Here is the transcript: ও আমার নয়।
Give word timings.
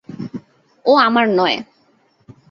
ও 0.85 0.91
আমার 0.97 1.25
নয়। 1.29 1.57